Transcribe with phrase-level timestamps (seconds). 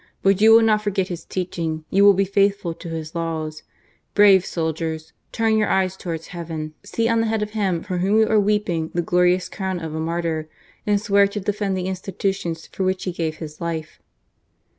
[0.23, 3.51] But you w, "get his teaching— j ou .ill be faithful to 1
[4.15, 5.13] Brave soldiers!
[5.31, 8.63] Turn lur eyes towards :e on the head of him lur whom you are nc
[8.93, 10.49] >■ e glorious crown of a martyr,
[10.87, 14.01] and swear tu i the institutions for which he gave his life."